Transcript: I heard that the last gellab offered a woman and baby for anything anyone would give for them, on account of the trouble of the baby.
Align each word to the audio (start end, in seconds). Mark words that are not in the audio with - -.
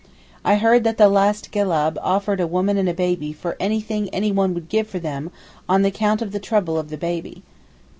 I 0.43 0.55
heard 0.55 0.83
that 0.83 0.97
the 0.97 1.07
last 1.07 1.51
gellab 1.51 1.95
offered 2.01 2.39
a 2.41 2.47
woman 2.47 2.79
and 2.79 2.95
baby 2.95 3.31
for 3.33 3.55
anything 3.59 4.09
anyone 4.09 4.55
would 4.55 4.67
give 4.67 4.87
for 4.87 4.97
them, 4.97 5.29
on 5.69 5.85
account 5.85 6.23
of 6.23 6.31
the 6.31 6.39
trouble 6.39 6.79
of 6.79 6.89
the 6.89 6.97
baby. 6.97 7.43